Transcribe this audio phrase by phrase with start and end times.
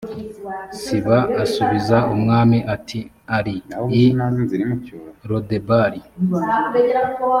[0.81, 2.99] siba asubiza umwami ati
[3.37, 3.55] ari
[4.01, 4.05] i
[5.29, 6.01] lodebari